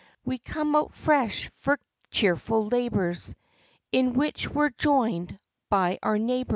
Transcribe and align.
We 0.25 0.39
come 0.39 0.75
out 0.75 0.95
fresh 0.95 1.49
for 1.57 1.77
cheerful 2.09 2.65
labors, 2.65 3.35
In 3.91 4.13
which 4.13 4.49
we're 4.49 4.71
joined 4.71 5.37
by 5.69 5.99
our 6.01 6.17
neighbors. 6.17 6.49